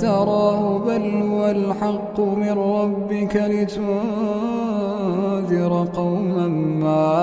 افتراه 0.00 0.78
بل 0.78 1.04
هو 1.22 1.50
الحق 1.50 2.20
من 2.20 2.50
ربك 2.50 3.36
لتنذر 3.36 3.82
قوما 5.94 6.48
ما 6.48 7.18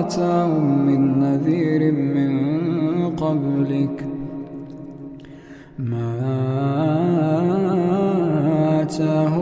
آتاهم 0.00 0.86
من 0.86 1.20
نذير 1.20 1.92
من 1.92 2.32
قبلك. 3.16 4.04
ما 5.78 6.12
آتاهم 8.82 9.41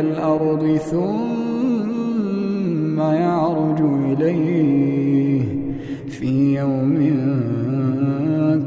الأرض 0.00 0.76
ثم 0.90 3.00
يعرج 3.00 3.80
إليه. 3.80 5.44
في 6.08 6.58
يوم 6.58 6.96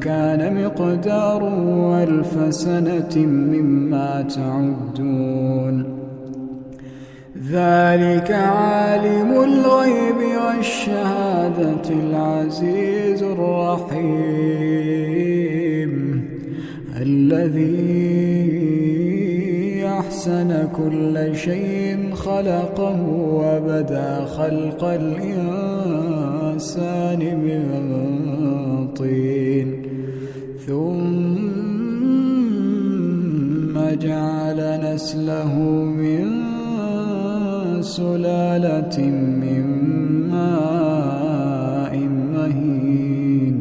كان 0.02 0.66
مقداره 0.66 2.04
ألف 2.04 2.56
سنة 2.56 3.26
مما 3.26 4.22
تعدون. 4.22 5.94
ذلك 7.52 8.32
عالم 8.32 9.32
الغيب 9.32 10.20
والشهادة 10.48 11.90
العزيز 11.90 13.24
الرحيم. 13.24 14.64
الذي 17.02 17.93
أحسن 20.24 20.52
كل 20.76 21.16
شيء 21.36 22.16
خلقه 22.16 23.02
وبدا 23.12 24.26
خلق 24.26 24.84
الإنسان 24.84 26.00
من 27.46 27.64
طين. 28.96 29.84
ثم 30.68 31.44
جعل 34.00 34.60
نسله 34.86 35.54
من 36.02 36.26
سلالة 37.82 38.98
من 39.44 39.64
ماء 40.32 41.94
مهين. 42.34 43.56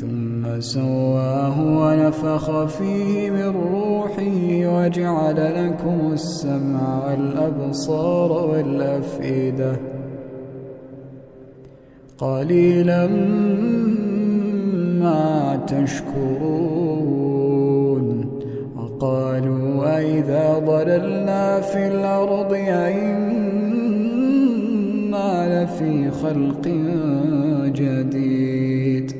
ثم 0.00 0.42
سواه 0.60 1.19
ونفخ 2.10 2.66
فيه 2.66 3.30
من 3.30 3.54
روحه 3.72 4.66
وجعل 4.74 5.66
لكم 5.66 6.12
السمع 6.12 7.06
والأبصار 7.06 8.32
والأفئدة 8.32 9.76
قليلا 12.18 13.06
ما 15.00 15.60
تشكرون 15.66 16.80
وقالوا 18.76 19.98
أئذا 19.98 20.58
ضللنا 20.58 21.60
في 21.60 21.86
الأرض 21.86 22.52
أئنا 22.52 23.20
لفي 25.64 26.10
خلق 26.10 26.68
جديد 27.74 29.19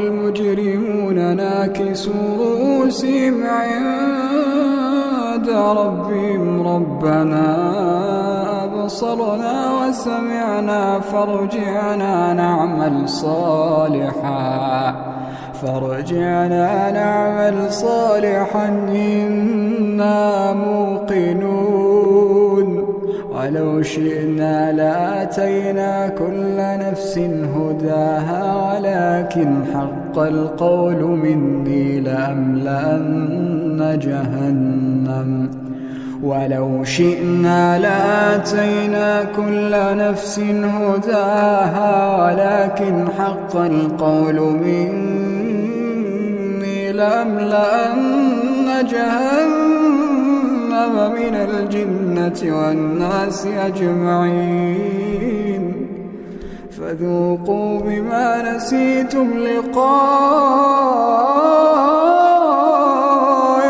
ناكسوا 1.61 2.37
رؤوسهم 2.39 3.47
عند 3.47 5.49
ربهم. 5.49 6.67
ربنا 6.67 7.47
أبصرنا 8.63 9.79
وسمعنا 9.79 10.99
فارجعنا 10.99 12.33
نعمل 12.33 13.09
صالحا. 13.09 14.95
فارجعنا 15.61 16.91
نعمل 16.91 17.73
صالحا 17.73 18.67
إنا 18.89 20.53
موقنون. 20.53 22.00
ولو 23.41 23.81
شئنا 23.81 24.71
لآتينا 24.71 26.07
كل 26.07 26.57
نفس 26.57 27.17
هداها 27.55 28.43
ولكن 28.55 29.49
حق 29.73 30.19
القول 30.19 31.01
مني 31.03 31.99
لأملأن 31.99 33.79
جهنم. 34.01 35.49
ولو 36.23 36.83
شئنا 36.83 37.79
لآتينا 37.79 39.23
كل 39.23 39.71
نفس 39.97 40.39
هداها 40.63 42.17
ولكن 42.23 43.07
حق 43.19 43.55
القول 43.55 44.39
مني 44.65 45.31
لأملأن 46.91 48.05
جهنم. 48.91 49.60
خاب 50.81 51.11
من 51.11 51.35
الجنة 51.35 52.39
والناس 52.57 53.45
أجمعين. 53.45 54.83
فذوقوا 56.71 57.79
بما 57.79 58.55
نسيتم 58.55 59.27
لقاء 59.37 59.91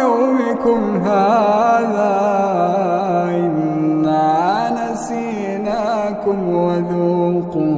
يومكم 0.01 0.81
هذا. 0.99 2.17
إنا 3.29 4.71
نسيناكم 4.93 6.49
وذوقوا. 6.49 7.71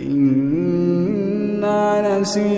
إنا 0.00 1.80
نسيناكم 2.20 2.57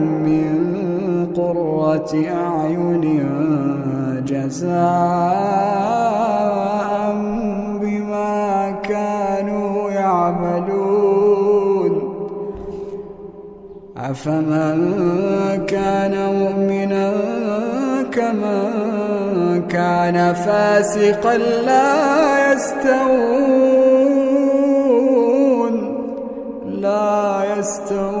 أعين 2.13 3.03
جزاء 4.25 4.71
بما 7.81 8.71
كانوا 8.83 9.91
يعملون. 9.91 11.93
أفمن 13.97 14.79
كان 15.67 16.13
مؤمنا 16.35 17.13
كمن 18.11 19.63
كان 19.69 20.33
فاسقا 20.33 21.37
لا 21.37 22.53
يستوون. 22.53 23.71
لا 26.65 27.43
يستوون. 27.57 28.20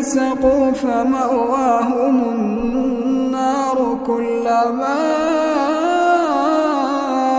فسقوا 0.00 0.70
فمأواهم 0.70 2.16
النار 2.34 3.98
كلما 4.06 4.98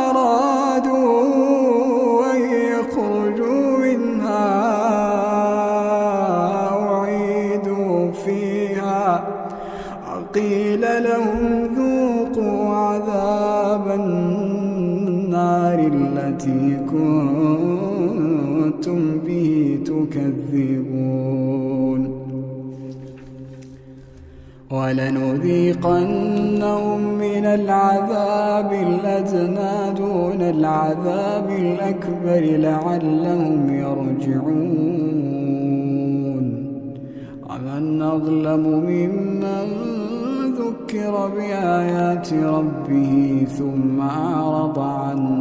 أرادوا 0.09 1.23
أن 2.33 2.39
يخرجوا 2.73 3.77
منها 3.77 4.49
أعيدوا 6.89 8.11
فيها. 8.11 9.07
قيل 10.35 10.81
لهم 10.81 11.41
ذوقوا 11.75 12.75
عذاب 12.75 13.85
النار 13.99 15.79
التي 15.93 16.77
كنتم 16.91 17.79
به 19.25 19.79
تكذبون. 19.85 21.50
ولنذيقنهم 24.71 26.19
من 27.17 27.45
العذاب 27.45 28.73
الأدنى 28.73 29.93
دون 29.97 30.41
العذاب 30.41 31.49
الأكبر 31.49 32.41
لعلهم 32.57 33.73
يرجعون. 33.73 34.91
ومن 37.49 38.01
أظلم 38.01 38.63
ممن 38.87 39.67
ذكر 40.61 41.27
بآيات 41.27 42.33
ربه 42.33 43.45
ثم 43.57 44.01
أعرض 44.01 44.79
عنها 44.79 45.40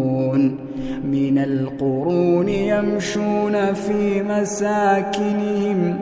من 1.03 1.37
القرون 1.37 2.49
يمشون 2.49 3.73
في 3.73 4.23
مساكنهم. 4.23 5.95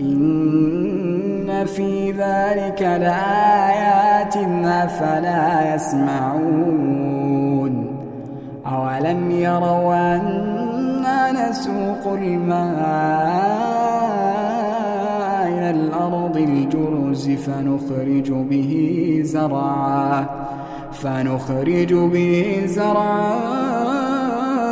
إن 0.00 1.64
في 1.66 2.10
ذلك 2.10 2.82
لآيات 2.82 4.36
أفلا 4.64 5.74
يسمعون. 5.74 7.18
أولم 8.66 9.30
يروا 9.30 10.16
أنا 10.16 11.50
نسوق 11.50 12.12
الماء 12.12 13.28
إلى 15.48 15.70
الأرض 15.70 16.36
الجرز 16.36 17.30
فنخرج 17.30 18.30
به 18.32 18.72
زرعا. 19.24 20.26
فنخرج 21.02 21.94
به 21.94 22.62
زرعا 22.66 23.34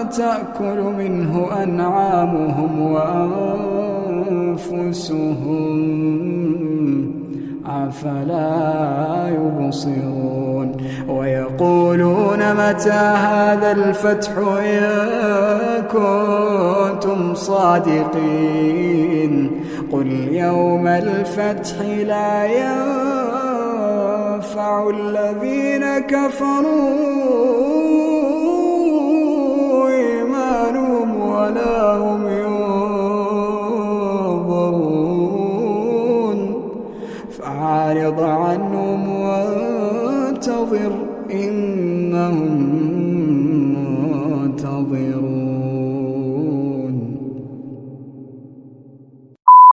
تأكل 0.02 0.80
منه 0.98 1.46
أنعامهم 1.62 2.92
وأنفسهم. 2.92 3.86
أفلا 7.66 9.28
يبصرون. 9.28 10.72
ويقولون 11.08 12.38
متى 12.38 12.90
هذا 12.90 13.72
الفتح 13.72 14.32
إن 14.38 14.82
كنتم 15.82 17.34
صادقين. 17.34 19.50
قل 19.92 20.06
يوم 20.32 20.86
الفتح 20.86 21.80
لا 22.06 22.44
ينفع 22.44 23.45
الذين 24.90 25.98
كفروا 25.98 27.85